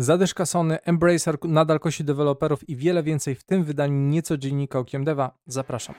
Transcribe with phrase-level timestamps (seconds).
[0.00, 5.04] Zadyszka Sony, Embracer nadal kosi deweloperów i wiele więcej w tym wydaniu nieco dziennika Okiem
[5.04, 5.30] Deva.
[5.46, 5.94] Zapraszam.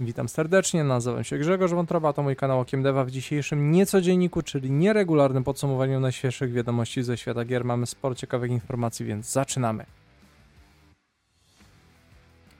[0.00, 4.70] Witam serdecznie, nazywam się Grzegorz Wątroba, to mój kanał Okiem Deva w dzisiejszym niecodzienniku, czyli
[4.70, 7.64] nieregularnym podsumowaniu najświeższych wiadomości ze świata gier.
[7.64, 9.86] Mamy sporo ciekawych informacji, więc zaczynamy.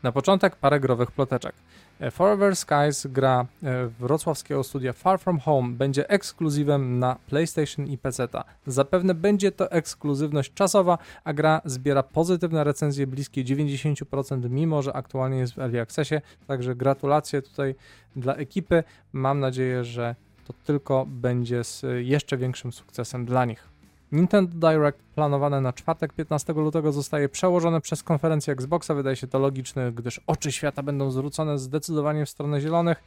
[0.03, 1.55] Na początek parę growych ploteczek.
[2.01, 7.99] E, Forever Skies gra e, wrocławskiego studia Far From Home będzie ekskluzywem na PlayStation i
[7.99, 8.29] PC.
[8.67, 15.39] Zapewne będzie to ekskluzywność czasowa, a gra zbiera pozytywne recenzje bliskie 90%, mimo że aktualnie
[15.39, 16.15] jest w Early Accessie.
[16.47, 17.75] Także gratulacje tutaj
[18.17, 18.85] dla ekipy.
[19.13, 20.15] Mam nadzieję, że
[20.47, 23.76] to tylko będzie z jeszcze większym sukcesem dla nich.
[24.13, 28.95] Nintendo Direct planowane na czwartek 15 lutego zostaje przełożone przez konferencję Xboxa.
[28.95, 33.03] Wydaje się to logiczne, gdyż oczy świata będą zwrócone zdecydowanie w stronę zielonych.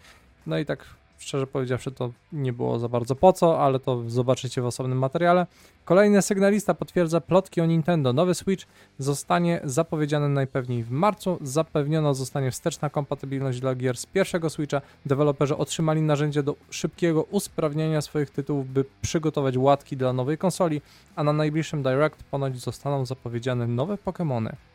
[0.48, 0.86] No i tak
[1.20, 5.48] szczerze powiedziawszy, to nie było za bardzo po co, ale to zobaczycie w osobnym materiale.
[5.86, 8.14] Kolejny sygnalista potwierdza plotki o Nintendo.
[8.14, 8.66] Nowy Switch
[8.98, 11.38] zostanie zapowiedziany najpewniej w marcu.
[11.42, 14.82] Zapewniono zostanie wsteczna kompatybilność dla gier z pierwszego Switcha.
[15.06, 20.82] Deweloperzy otrzymali narzędzie do szybkiego usprawniania swoich tytułów, by przygotować łatki dla nowej konsoli,
[21.16, 24.69] a na najbliższym Direct ponoć zostaną zapowiedziane nowe Pokémony.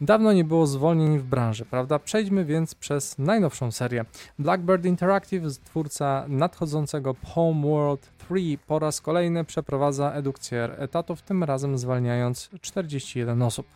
[0.00, 1.98] Dawno nie było zwolnień w branży, prawda?
[1.98, 4.04] Przejdźmy więc przez najnowszą serię.
[4.38, 8.34] Blackbird Interactive, twórca nadchodzącego Homeworld 3,
[8.66, 13.66] po raz kolejny przeprowadza edukcję etatów, tym razem zwalniając 41 osób.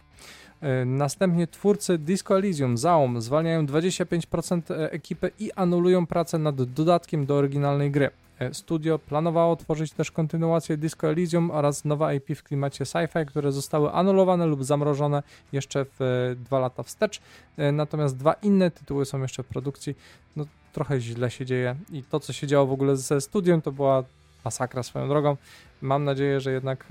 [0.60, 7.34] E, następnie twórcy Disco Elysium, Zaum, zwalniają 25% ekipy i anulują pracę nad dodatkiem do
[7.34, 8.10] oryginalnej gry.
[8.40, 13.52] E, studio planowało tworzyć też kontynuację Disco Elysium oraz nowe IP w klimacie sci-fi, które
[13.52, 17.20] zostały anulowane lub zamrożone jeszcze w e, dwa lata wstecz.
[17.56, 19.96] E, natomiast dwa inne tytuły są jeszcze w produkcji.
[20.36, 23.72] No, trochę źle się dzieje i to, co się działo w ogóle ze studiem, to
[23.72, 24.04] była
[24.44, 25.36] masakra swoją drogą.
[25.82, 26.86] Mam nadzieję, że jednak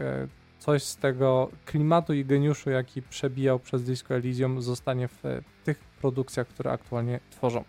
[0.59, 5.23] coś z tego klimatu i geniuszu, jaki przebijał przez Disco Elysium, zostanie w
[5.64, 7.64] tych produkcjach, które aktualnie tworzą.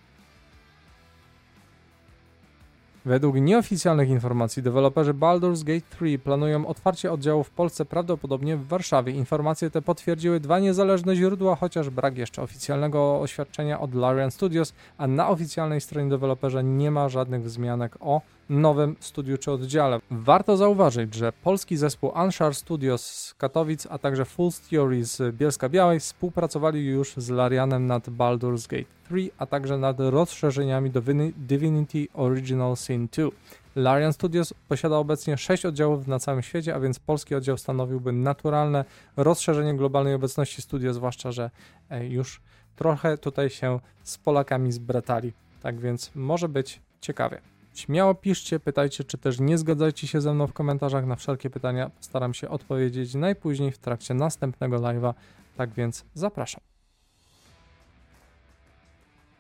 [3.05, 9.13] Według nieoficjalnych informacji deweloperzy Baldur's Gate 3 planują otwarcie oddziału w Polsce prawdopodobnie w Warszawie.
[9.13, 15.07] Informacje te potwierdziły dwa niezależne źródła, chociaż brak jeszcze oficjalnego oświadczenia od Larian Studios, a
[15.07, 20.01] na oficjalnej stronie deweloperza nie ma żadnych wzmianek o nowym studiu czy oddziale.
[20.11, 25.69] Warto zauważyć, że polski zespół Unshar Studios z Katowic, a także Full Theory z Bielska
[25.69, 31.03] Białej współpracowali już z Larianem nad Baldur's Gate 3, a także nad rozszerzeniami do
[31.37, 33.29] Divinity Original Sin 2.
[33.77, 38.85] Larian Studios posiada obecnie 6 oddziałów na całym świecie, a więc polski oddział stanowiłby naturalne
[39.17, 41.51] rozszerzenie globalnej obecności studia, zwłaszcza, że
[41.91, 42.41] e, już
[42.77, 45.33] trochę tutaj się z Polakami zbratali.
[45.63, 47.41] Tak więc może być ciekawie.
[47.81, 51.07] Śmiało piszcie, pytajcie, czy też nie zgadzajcie się ze mną w komentarzach.
[51.07, 55.15] Na wszelkie pytania staram się odpowiedzieć najpóźniej w trakcie następnego live'a.
[55.57, 56.70] Tak więc zapraszam.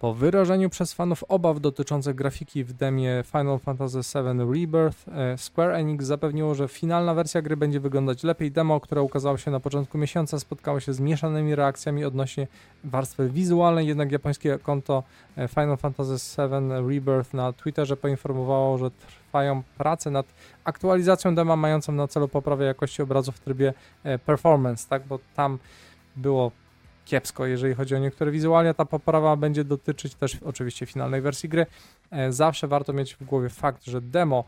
[0.01, 5.71] Po wyrażeniu przez fanów obaw dotyczących grafiki w demie Final Fantasy VII Rebirth, e, Square
[5.75, 8.51] Enix zapewniło, że finalna wersja gry będzie wyglądać lepiej.
[8.51, 12.47] Demo, które ukazało się na początku miesiąca, spotkało się z mieszanymi reakcjami odnośnie
[12.85, 15.03] warstwy wizualnej, jednak japońskie konto
[15.37, 20.27] e, Final Fantasy VII Rebirth na Twitterze poinformowało, że trwają prace nad
[20.65, 23.75] aktualizacją dema mającą na celu poprawę jakości obrazu w trybie
[24.05, 25.59] e, performance, tak, bo tam
[26.17, 26.51] było
[27.11, 28.75] kiepsko, jeżeli chodzi o niektóre wizualia.
[28.75, 31.67] Ta poprawa będzie dotyczyć też oczywiście finalnej wersji gry.
[32.11, 34.45] E, zawsze warto mieć w głowie fakt, że demo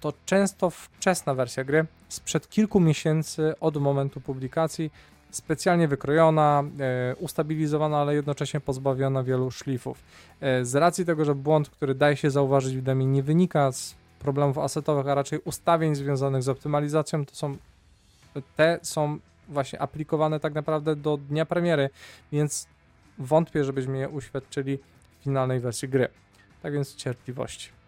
[0.00, 4.90] to często wczesna wersja gry sprzed kilku miesięcy od momentu publikacji,
[5.30, 10.02] specjalnie wykrojona, e, ustabilizowana, ale jednocześnie pozbawiona wielu szlifów.
[10.40, 13.94] E, z racji tego, że błąd, który daje się zauważyć w demie, nie wynika z
[14.18, 17.56] problemów asetowych, a raczej ustawień związanych z optymalizacją, to są
[18.56, 19.18] te są
[19.50, 21.90] właśnie aplikowane tak naprawdę do dnia premiery,
[22.32, 22.68] więc
[23.18, 24.78] wątpię, żebyśmy je uświadczyli
[25.20, 26.08] w finalnej wersji gry.
[26.62, 27.80] Tak więc cierpliwości.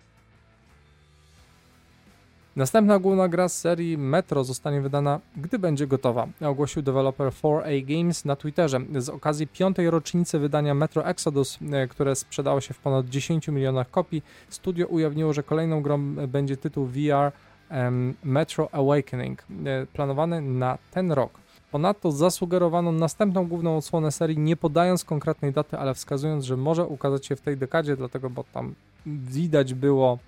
[2.56, 8.24] Następna główna gra z serii Metro zostanie wydana, gdy będzie gotowa, ogłosił deweloper 4A Games
[8.24, 8.80] na Twitterze.
[8.98, 13.90] Z okazji piątej rocznicy wydania Metro Exodus, e, które sprzedało się w ponad 10 milionach
[13.90, 17.32] kopii, studio ujawniło, że kolejną grą będzie tytuł VR
[17.70, 21.41] um, Metro Awakening, e, planowany na ten rok.
[21.72, 27.26] Ponadto zasugerowano następną główną odsłonę serii, nie podając konkretnej daty, ale wskazując, że może ukazać
[27.26, 28.74] się w tej dekadzie, dlatego bo tam
[29.06, 30.18] widać było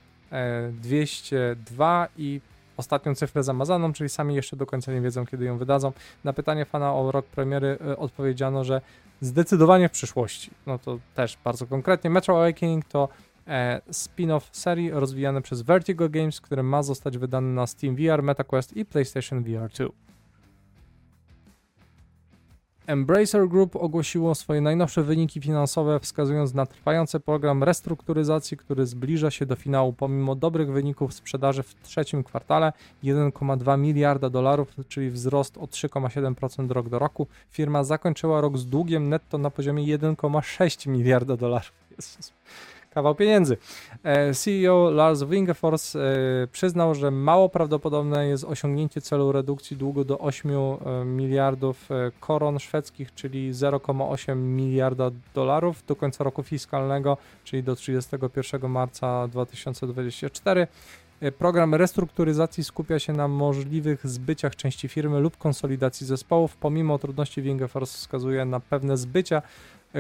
[0.73, 2.41] 202 e, i
[2.77, 5.93] ostatnią cyfrę zamazaną, czyli sami jeszcze do końca nie wiedzą, kiedy ją wydadzą.
[6.25, 8.81] Na pytanie fana o rok premiery y, odpowiedziano, że
[9.21, 10.51] zdecydowanie w przyszłości.
[10.67, 12.11] No to też bardzo konkretnie.
[12.11, 13.09] Metro Awakening to
[13.47, 18.77] e, spin-off serii rozwijany przez Vertigo Games, który ma zostać wydany na Steam VR, MetaQuest
[18.77, 19.87] i PlayStation VR 2.
[22.87, 29.47] Embracer Group ogłosiło swoje najnowsze wyniki finansowe, wskazując na trwający program restrukturyzacji, który zbliża się
[29.47, 29.93] do finału.
[29.93, 32.73] Pomimo dobrych wyników sprzedaży w trzecim kwartale
[33.05, 39.09] 1,2 miliarda dolarów, czyli wzrost o 3,7% rok do roku, firma zakończyła rok z długiem
[39.09, 41.73] netto na poziomie 1,6 miliarda dolarów.
[41.91, 42.33] Jezus
[42.95, 43.57] kawał pieniędzy.
[44.03, 46.01] E, CEO Lars Wingefors e,
[46.53, 51.89] przyznał, że mało prawdopodobne jest osiągnięcie celu redukcji długu do 8 e, miliardów
[52.21, 60.67] koron szwedzkich, czyli 0,8 miliarda dolarów do końca roku fiskalnego, czyli do 31 marca 2024.
[61.39, 66.57] Program restrukturyzacji skupia się na możliwych zbyciach części firmy lub konsolidacji zespołów.
[66.57, 69.43] Pomimo trudności Wingefors wskazuje na pewne zbycia,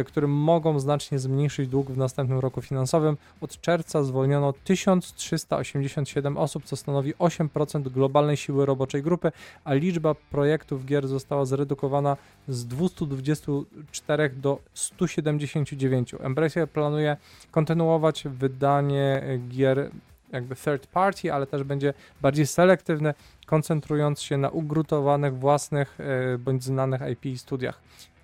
[0.06, 3.17] które mogą znacznie zmniejszyć dług w następnym roku finansowym.
[3.41, 9.32] Od czerwca zwolniono 1387 osób, co stanowi 8% globalnej siły roboczej grupy,
[9.64, 12.17] a liczba projektów gier została zredukowana
[12.49, 16.14] z 224 do 179.
[16.20, 17.17] Embracer planuje
[17.50, 19.90] kontynuować wydanie gier
[20.32, 23.14] jakby third party, ale też będzie bardziej selektywne,
[23.47, 27.81] koncentrując się na ugrutowanych własnych e, bądź znanych IP studiach.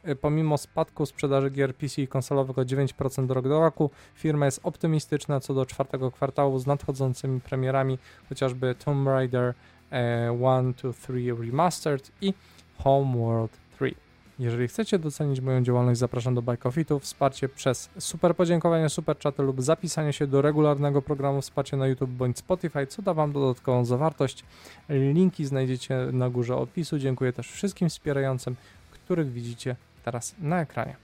[0.08, 4.60] Y, pomimo spadku sprzedaży gier PC i konsolowych o 9% rok do roku, firma jest
[4.62, 7.98] optymistyczna co do czwartego kwartału z nadchodzącymi premierami,
[8.28, 9.54] chociażby Tomb Raider
[9.92, 12.34] 1, 2, 3 Remastered i
[12.78, 13.94] Homeworld 3.
[14.38, 19.62] Jeżeli chcecie docenić moją działalność, zapraszam do Bajkofitu, wsparcie przez super podziękowanie, super czaty lub
[19.62, 24.44] zapisanie się do regularnego programu wsparcia na YouTube bądź Spotify, co da Wam dodatkową zawartość.
[24.88, 26.98] Linki znajdziecie na górze opisu.
[26.98, 28.56] Dziękuję też wszystkim wspierającym,
[28.90, 30.96] których widzicie teraz na ekranie.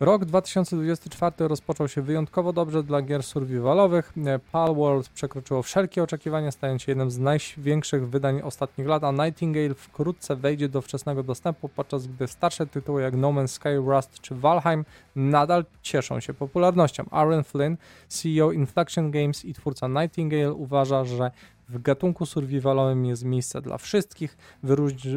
[0.00, 4.12] Rok 2024 rozpoczął się wyjątkowo dobrze dla gier survivalowych.
[4.52, 10.36] Palworld przekroczyło wszelkie oczekiwania, stając się jednym z największych wydań ostatnich lat, a Nightingale wkrótce
[10.36, 14.84] wejdzie do wczesnego dostępu, podczas gdy starsze tytuły jak No Man's Sky, Rust czy Valheim
[15.16, 17.04] nadal cieszą się popularnością.
[17.10, 17.76] Aaron Flynn,
[18.08, 21.30] CEO Inflection Games i twórca Nightingale uważa, że
[21.68, 24.36] w gatunku survivalowym jest miejsce dla wszystkich.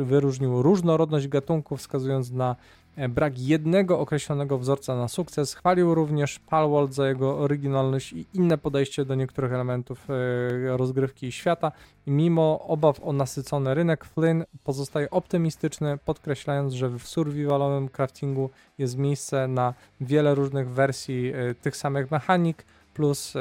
[0.04, 2.56] wyróżnił różnorodność gatunków, wskazując na
[2.96, 5.54] e, brak jednego określonego wzorca na sukces.
[5.54, 11.72] Chwalił również Palworld za jego oryginalność i inne podejście do niektórych elementów e, rozgrywki świata.
[12.08, 19.48] Mimo obaw o nasycony rynek, Flynn pozostaje optymistyczny, podkreślając, że w survivalowym craftingu jest miejsce
[19.48, 22.66] na wiele różnych wersji e, tych samych mechanik
[23.00, 23.34] plus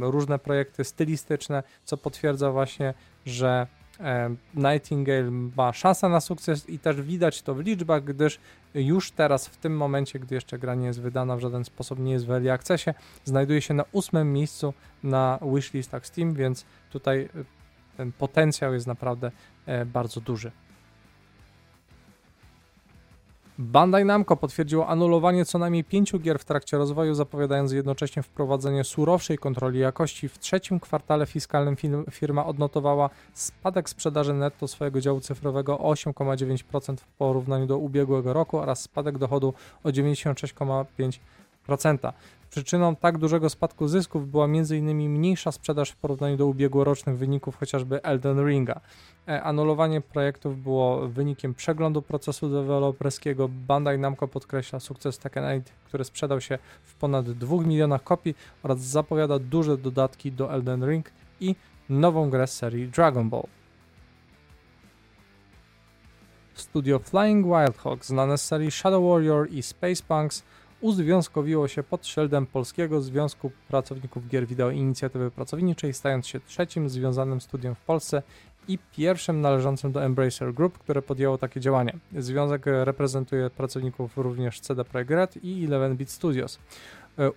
[0.00, 2.94] różne projekty stylistyczne, co potwierdza właśnie,
[3.26, 3.66] że
[4.54, 8.38] Nightingale ma szansę na sukces i też widać to w liczbach, gdyż
[8.74, 12.12] już teraz, w tym momencie, gdy jeszcze gra nie jest wydana, w żaden sposób nie
[12.12, 12.90] jest w early accessie,
[13.24, 17.28] znajduje się na ósmym miejscu na wishlistach Steam, więc tutaj e,
[17.96, 19.30] ten potencjał jest naprawdę
[19.66, 20.52] e, bardzo duży.
[23.58, 29.38] Bandai Namco potwierdziło anulowanie co najmniej pięciu gier w trakcie rozwoju, zapowiadając jednocześnie wprowadzenie surowszej
[29.38, 30.28] kontroli jakości.
[30.28, 31.76] W trzecim kwartale fiskalnym
[32.10, 38.58] firma odnotowała spadek sprzedaży netto swojego działu cyfrowego o 8,9% w porównaniu do ubiegłego roku
[38.58, 39.54] oraz spadek dochodu
[39.84, 42.12] o 96,5%.
[42.56, 45.10] Przyczyną tak dużego spadku zysków była m.in.
[45.10, 48.80] mniejsza sprzedaż w porównaniu do ubiegłorocznych wyników chociażby Elden Ringa.
[49.28, 53.48] E, anulowanie projektów było wynikiem przeglądu procesu deweloperskiego.
[53.48, 58.80] Bandai Namco podkreśla sukces Tekken 8, który sprzedał się w ponad 2 milionach kopii oraz
[58.80, 61.10] zapowiada duże dodatki do Elden Ring
[61.40, 61.54] i
[61.88, 63.46] nową grę z serii Dragon Ball.
[66.54, 70.42] Studio Flying Wild Hawk, znane z serii Shadow Warrior i Space Punks,
[70.80, 77.40] uzwiązkowiło się pod szyldem Polskiego Związku Pracowników Gier Wideo Inicjatywy Pracowniczej, stając się trzecim związanym
[77.40, 78.22] studiem w Polsce
[78.68, 81.96] i pierwszym należącym do Embracer Group, które podjęło takie działanie.
[82.18, 86.58] Związek reprezentuje pracowników również CD Projekt Red i 11-bit Studios.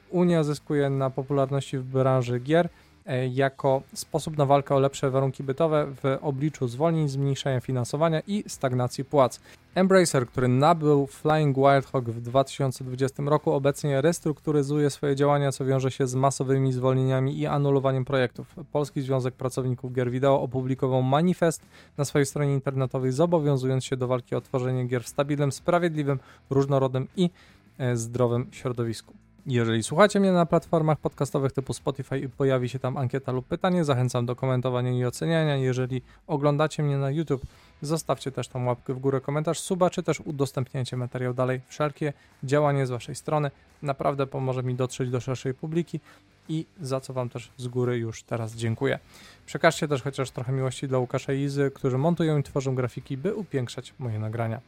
[0.09, 2.69] Unia zyskuje na popularności w branży gier,
[3.31, 9.05] jako sposób na walkę o lepsze warunki bytowe w obliczu zwolnień, zmniejszenia finansowania i stagnacji
[9.05, 9.39] płac.
[9.75, 16.07] Embracer, który nabył Flying Wildhawk w 2020 roku, obecnie restrukturyzuje swoje działania, co wiąże się
[16.07, 18.55] z masowymi zwolnieniami i anulowaniem projektów.
[18.71, 21.61] Polski Związek Pracowników Gier Wideo opublikował manifest
[21.97, 27.07] na swojej stronie internetowej, zobowiązując się do walki o tworzenie gier w stabilnym, sprawiedliwym, różnorodnym
[27.17, 27.29] i
[27.77, 29.28] e, zdrowym środowisku.
[29.49, 33.85] Jeżeli słuchacie mnie na platformach podcastowych typu Spotify i pojawi się tam ankieta lub pytanie,
[33.85, 35.55] zachęcam do komentowania i oceniania.
[35.55, 37.41] Jeżeli oglądacie mnie na YouTube,
[37.81, 41.61] zostawcie też tam łapkę w górę, komentarz, suba, czy też udostępniajcie materiał dalej.
[41.67, 42.13] Wszelkie
[42.43, 43.51] działanie z Waszej strony
[43.81, 45.99] naprawdę pomoże mi dotrzeć do szerszej publiki
[46.49, 48.99] i za co Wam też z góry już teraz dziękuję.
[49.45, 53.35] Przekażcie też chociaż trochę miłości dla Łukasza i Izy, którzy montują i tworzą grafiki, by
[53.35, 54.61] upiększać moje nagrania.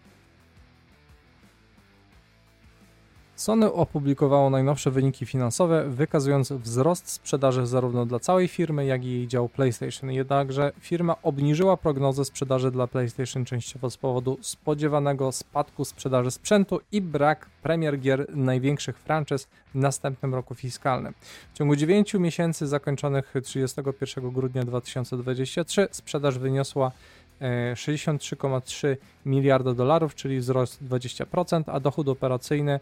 [3.42, 9.28] Sony opublikowało najnowsze wyniki finansowe, wykazując wzrost sprzedaży zarówno dla całej firmy, jak i jej
[9.28, 10.12] działu PlayStation.
[10.12, 17.02] Jednakże firma obniżyła prognozę sprzedaży dla PlayStation częściowo z powodu spodziewanego spadku sprzedaży sprzętu i
[17.02, 21.14] brak premier gier największych franczyz w następnym roku fiskalnym.
[21.54, 26.92] W ciągu 9 miesięcy zakończonych 31 grudnia 2023 sprzedaż wyniosła
[27.74, 32.80] 63,3 e, miliarda dolarów, czyli wzrost 20%, a dochód operacyjny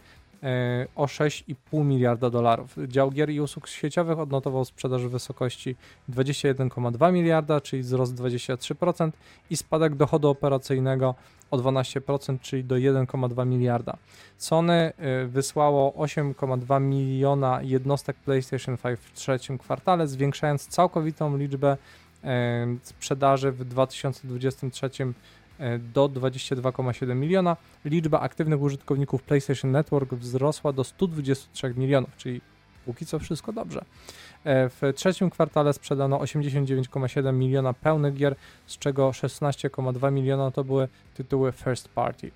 [0.95, 2.75] o 6,5 miliarda dolarów.
[2.87, 5.75] Dział gier i usług sieciowych odnotował sprzedaż w wysokości
[6.09, 9.11] 21,2 miliarda, czyli wzrost 23%
[9.49, 11.15] i spadek dochodu operacyjnego
[11.51, 13.97] o 12%, czyli do 1,2 miliarda.
[14.37, 21.77] Sony e, wysłało 8,2 miliona jednostek PlayStation 5 w trzecim kwartale, zwiększając całkowitą liczbę
[22.23, 25.13] e, sprzedaży w 2023 E,
[25.93, 27.57] do 22,7 miliona.
[27.85, 32.41] Liczba aktywnych użytkowników PlayStation Network wzrosła do 123 milionów, czyli
[32.85, 33.85] póki co wszystko dobrze.
[34.43, 38.35] E, w trzecim kwartale sprzedano 89,7 miliona pełnych gier,
[38.65, 42.31] z czego 16,2 miliona to były tytuły first party.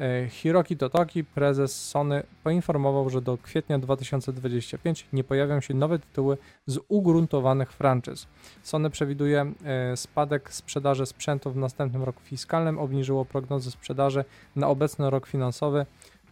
[0.00, 6.38] E, Hiroki Totoki, prezes Sony, poinformował, że do kwietnia 2025 nie pojawią się nowe tytuły
[6.66, 8.26] z ugruntowanych franczyz.
[8.62, 14.24] Sony przewiduje e, spadek sprzedaży sprzętu w następnym roku fiskalnym, obniżyło prognozy sprzedaży
[14.56, 15.86] na obecny rok finansowy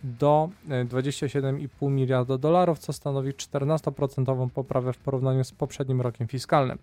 [0.05, 6.79] do 27,5 e, miliarda dolarów, co stanowi 14% poprawę w porównaniu z poprzednim rokiem fiskalnym.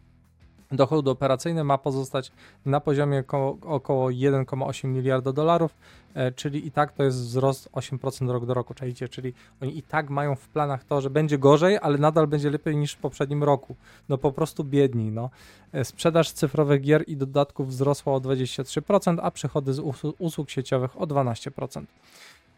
[0.72, 2.32] Dochód operacyjny ma pozostać
[2.66, 5.76] na poziomie około, około 1,8 miliarda dolarów,
[6.14, 9.84] e, czyli i tak to jest wzrost 8% rok do roku, czajcie, czyli oni i
[9.84, 13.44] tak mają w planach to, że będzie gorzej, ale nadal będzie lepiej niż w poprzednim
[13.44, 13.76] roku.
[14.10, 15.30] No po prostu biedni, no.
[15.74, 19.80] E, sprzedaż cyfrowych gier i dodatków wzrosła o 23%, a przychody z
[20.20, 21.84] usług sieciowych o 12%.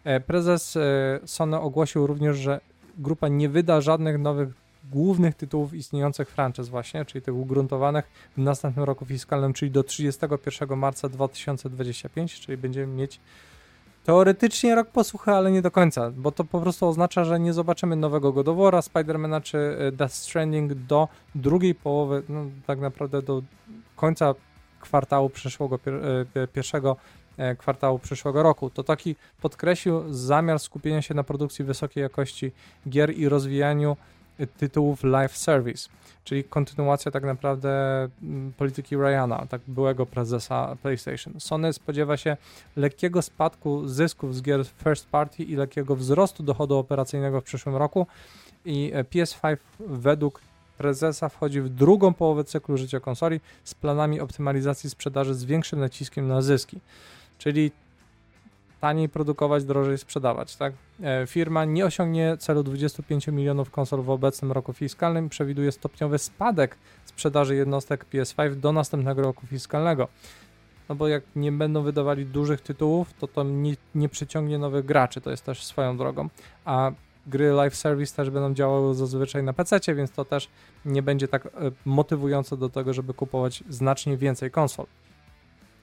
[0.03, 0.77] E, prezes
[1.25, 2.59] Sony ogłosił również, że
[2.97, 8.05] grupa nie wyda żadnych nowych głównych tytułów istniejących franczyz właśnie, czyli tych ugruntowanych
[8.37, 13.19] w następnym roku fiskalnym, czyli do 31 marca 2025, czyli będziemy mieć
[14.03, 17.95] teoretycznie rok posłuchy, ale nie do końca, bo to po prostu oznacza, że nie zobaczymy
[17.95, 23.41] nowego Godowora, Spidermana czy e, Death Stranding do drugiej połowy, no tak naprawdę do
[23.95, 24.35] końca
[24.79, 25.79] kwartału przyszłego,
[26.35, 26.97] e, pierwszego
[27.37, 28.69] e, kwartału przyszłego roku.
[28.69, 32.51] To taki podkreślił zamiar skupienia się na produkcji wysokiej jakości
[32.89, 33.97] gier i rozwijaniu
[34.57, 35.89] tytułów live service,
[36.23, 37.69] czyli kontynuacja tak naprawdę
[38.23, 41.33] mm, polityki Ryana, tak byłego prezesa PlayStation.
[41.39, 42.37] Sony spodziewa się
[42.75, 48.07] lekkiego spadku zysków z gier first party i lekkiego wzrostu dochodu operacyjnego w przyszłym roku
[48.65, 50.41] i e, PS5 według
[50.77, 56.27] prezesa wchodzi w drugą połowę cyklu życia konsoli z planami optymalizacji sprzedaży z większym naciskiem
[56.27, 56.79] na zyski.
[57.37, 57.71] Czyli
[58.83, 60.55] taniej produkować, drożej sprzedawać.
[60.55, 60.73] Tak?
[61.03, 66.77] E, firma nie osiągnie celu 25 milionów konsol w obecnym roku fiskalnym, przewiduje stopniowy spadek
[67.05, 70.07] sprzedaży jednostek PS5 do następnego roku fiskalnego.
[70.89, 75.21] No bo jak nie będą wydawali dużych tytułów, to to nie, nie przyciągnie nowych graczy,
[75.21, 76.29] to jest też swoją drogą.
[76.65, 76.91] A
[77.27, 80.49] gry live service też będą działały zazwyczaj na PC, więc to też
[80.85, 81.49] nie będzie tak e,
[81.85, 84.85] motywujące do tego, żeby kupować znacznie więcej konsol.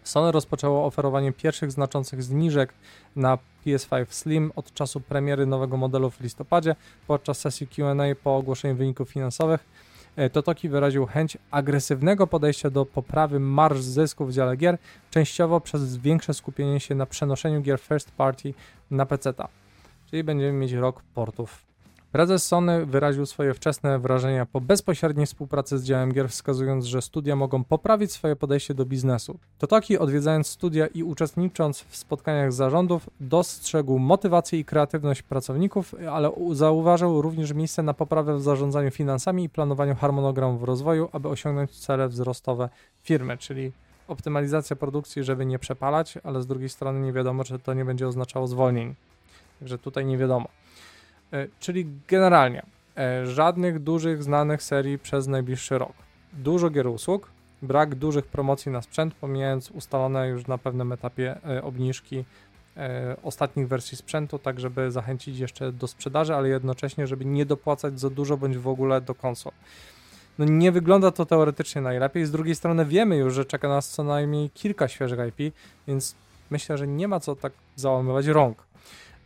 [0.05, 2.75] Sony rozpoczęło oferowanie pierwszych znaczących zniżek
[3.17, 6.77] na PS5 Slim od czasu premiery nowego modelu w listopadzie.
[7.07, 9.67] Podczas sesji Q&A po ogłoszeniu wyników finansowych
[10.17, 14.79] e, Totoki wyraził chęć agresywnego podejścia do poprawy marż zysków w dziale gier,
[15.11, 18.55] częściowo przez większe skupienie się na przenoszeniu gier first party
[18.91, 19.33] na PC.
[20.11, 21.70] Czyli będziemy mieć rok portów
[22.13, 27.37] Prezes Sony wyraził swoje wczesne wrażenia po bezpośredniej współpracy z działem gier, wskazując, że studia
[27.37, 29.39] mogą poprawić swoje podejście do biznesu.
[29.59, 37.23] Totoki, odwiedzając studia i uczestnicząc w spotkaniach zarządów, dostrzegł motywację i kreatywność pracowników, ale zauważył
[37.23, 42.69] również miejsce na poprawę w zarządzaniu finansami i planowaniu harmonogramów rozwoju, aby osiągnąć cele wzrostowe
[43.03, 43.73] firmy, czyli
[44.09, 48.09] optymalizacja produkcji, żeby nie przepalać, ale z drugiej strony nie wiadomo, czy to nie będzie
[48.09, 48.95] oznaczało zwolnień.
[49.61, 50.49] Także tutaj nie wiadomo.
[51.33, 52.63] E, czyli generalnie
[52.97, 55.93] e, żadnych dużych, znanych serii przez najbliższy rok.
[56.33, 57.31] Dużo gier usług,
[57.63, 62.25] brak dużych promocji na sprzęt, pomijając ustalone już na pewnym etapie e, obniżki
[63.23, 68.11] ostatnich wersji sprzętu, tak żeby zachęcić jeszcze do sprzedaży, ale jednocześnie, żeby nie dopłacać za
[68.11, 69.53] dużo bądź w ogóle do konsol.
[70.39, 74.05] No nie wygląda to teoretycznie najlepiej, z drugiej strony wiemy już, że czeka nas co
[74.05, 75.55] najmniej kilka świeżych IP,
[75.89, 76.15] więc
[76.51, 78.70] myślę, że nie ma co tak załamywać rąk.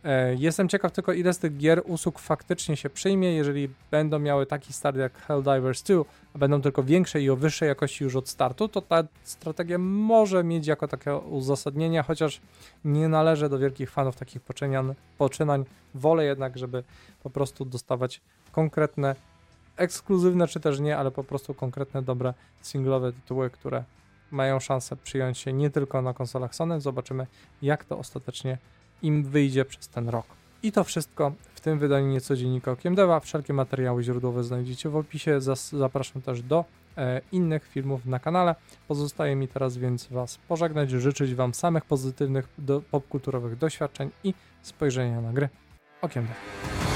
[0.05, 4.45] E, jestem ciekaw tylko, ile z tych gier usług faktycznie się przyjmie, jeżeli będą miały
[4.45, 8.29] taki start jak Helldivers 2, a będą tylko większe i o wyższej jakości już od
[8.29, 12.41] startu, to ta strategia może mieć jako takie uzasadnienie, chociaż
[12.85, 14.93] nie należę do wielkich fanów takich poczynań.
[15.17, 15.65] poczynań.
[15.95, 16.83] Wolę jednak, żeby
[17.23, 18.21] po prostu dostawać
[18.51, 19.15] konkretne,
[19.77, 23.83] ekskluzywne czy też nie, ale po prostu konkretne, dobre singlowe tytuły, które
[24.31, 26.81] mają szansę przyjąć się nie tylko na konsolach Sony.
[26.81, 27.27] Zobaczymy,
[27.61, 28.57] jak to ostatecznie
[29.05, 30.25] im wyjdzie przez ten rok.
[30.63, 33.19] I to wszystko w tym wydaniu nieco dziennika Okiem Deva.
[33.19, 35.41] Wszelkie materiały źródłowe znajdziecie w opisie.
[35.71, 36.65] zapraszam też do
[36.97, 38.55] e, innych filmów na kanale.
[38.87, 42.47] Pozostaje mi teraz więc Was pożegnać, życzyć Wam samych pozytywnych
[42.91, 45.49] popkulturowych doświadczeń i spojrzenia na gry
[46.01, 46.94] Okiem Deva.